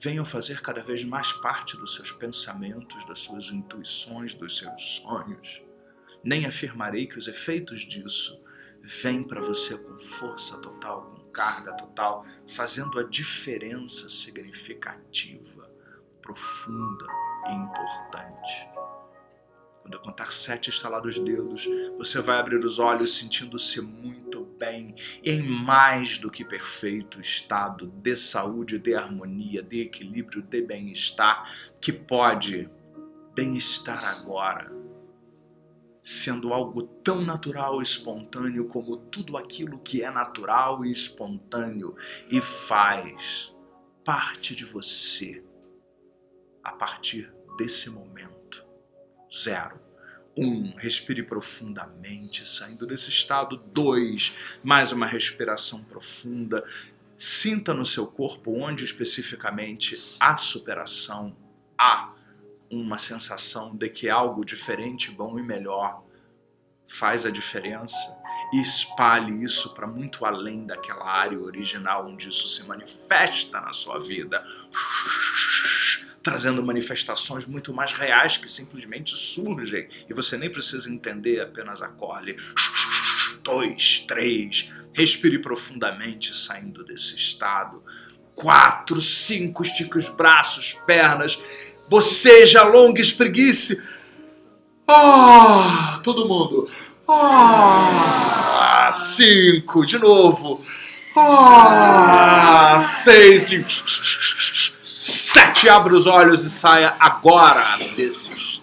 venham 0.00 0.24
fazer 0.24 0.62
cada 0.62 0.80
vez 0.80 1.02
mais 1.02 1.32
parte 1.32 1.76
dos 1.76 1.96
seus 1.96 2.12
pensamentos, 2.12 3.04
das 3.04 3.18
suas 3.18 3.50
intuições, 3.50 4.32
dos 4.32 4.58
seus 4.58 4.98
sonhos. 4.98 5.60
Nem 6.22 6.46
afirmarei 6.46 7.08
que 7.08 7.18
os 7.18 7.26
efeitos 7.26 7.80
disso 7.82 8.40
vêm 8.80 9.24
para 9.24 9.40
você 9.40 9.76
com 9.76 9.98
força 9.98 10.60
total, 10.60 11.06
com 11.06 11.30
carga 11.32 11.72
total, 11.72 12.24
fazendo 12.46 13.00
a 13.00 13.02
diferença 13.02 14.08
significativa, 14.08 15.68
profunda 16.22 17.25
importante. 17.52 18.68
Quando 19.86 19.94
eu 19.94 20.00
contar 20.00 20.32
sete 20.32 20.68
estalados 20.68 21.16
dedos, 21.16 21.64
você 21.96 22.20
vai 22.20 22.40
abrir 22.40 22.64
os 22.64 22.80
olhos 22.80 23.16
sentindo-se 23.16 23.80
muito 23.80 24.44
bem, 24.58 24.96
em 25.22 25.42
mais 25.42 26.18
do 26.18 26.28
que 26.28 26.44
perfeito 26.44 27.20
estado 27.20 27.86
de 27.86 28.16
saúde, 28.16 28.80
de 28.80 28.96
harmonia, 28.96 29.62
de 29.62 29.82
equilíbrio, 29.82 30.42
de 30.42 30.60
bem-estar, 30.60 31.48
que 31.80 31.92
pode 31.92 32.68
bem-estar 33.32 34.04
agora, 34.04 34.72
sendo 36.02 36.52
algo 36.52 36.82
tão 36.82 37.22
natural 37.22 37.78
e 37.78 37.84
espontâneo 37.84 38.66
como 38.66 38.96
tudo 38.96 39.36
aquilo 39.36 39.78
que 39.78 40.02
é 40.02 40.10
natural 40.10 40.84
e 40.84 40.90
espontâneo 40.90 41.94
e 42.28 42.40
faz 42.40 43.54
parte 44.04 44.56
de 44.56 44.64
você 44.64 45.44
a 46.64 46.72
partir 46.72 47.35
desse 47.56 47.90
momento. 47.90 48.64
Zero. 49.32 49.80
Um, 50.36 50.74
respire 50.76 51.22
profundamente, 51.22 52.48
saindo 52.48 52.86
desse 52.86 53.08
estado. 53.08 53.56
Dois, 53.56 54.36
mais 54.62 54.92
uma 54.92 55.06
respiração 55.06 55.82
profunda. 55.82 56.62
Sinta 57.16 57.72
no 57.72 57.86
seu 57.86 58.06
corpo 58.06 58.52
onde 58.52 58.84
especificamente 58.84 60.16
há 60.20 60.36
superação, 60.36 61.34
há 61.78 62.12
uma 62.70 62.98
sensação 62.98 63.74
de 63.74 63.88
que 63.88 64.08
algo 64.10 64.44
diferente, 64.44 65.10
bom 65.10 65.38
e 65.38 65.42
melhor 65.42 66.05
faz 66.86 67.26
a 67.26 67.30
diferença 67.30 68.16
e 68.52 68.60
espalhe 68.60 69.42
isso 69.42 69.74
para 69.74 69.86
muito 69.86 70.24
além 70.24 70.66
daquela 70.66 71.04
área 71.04 71.38
original 71.38 72.06
onde 72.06 72.28
isso 72.28 72.48
se 72.48 72.64
manifesta 72.64 73.60
na 73.60 73.72
sua 73.72 73.98
vida, 73.98 74.42
trazendo 76.22 76.62
manifestações 76.62 77.44
muito 77.44 77.72
mais 77.72 77.92
reais 77.92 78.36
que 78.36 78.50
simplesmente 78.50 79.16
surgem 79.16 79.88
e 80.08 80.14
você 80.14 80.36
nem 80.36 80.50
precisa 80.50 80.90
entender, 80.90 81.40
apenas 81.40 81.82
acolhe. 81.82 82.36
Dois, 83.42 84.00
três, 84.00 84.72
respire 84.92 85.38
profundamente 85.38 86.34
saindo 86.34 86.82
desse 86.84 87.16
estado. 87.16 87.82
Quatro, 88.34 89.00
cinco, 89.00 89.62
estique 89.62 89.96
os 89.96 90.08
braços, 90.08 90.74
pernas, 90.86 91.40
boceja, 91.88 92.60
alongue, 92.60 93.00
espreguice. 93.00 93.82
Ah, 94.88 96.00
todo 96.02 96.28
mundo. 96.28 96.68
Ah, 97.08 98.90
cinco, 98.92 99.84
de 99.84 99.98
novo. 99.98 100.60
Ah, 101.16 102.78
seis, 102.80 103.50
sete, 104.82 105.68
abra 105.68 105.94
os 105.94 106.06
olhos 106.06 106.44
e 106.44 106.50
saia 106.50 106.94
agora 107.00 107.78
desse 107.96 108.55